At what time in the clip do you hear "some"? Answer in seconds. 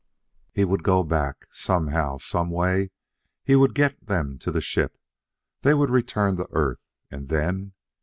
2.17-2.49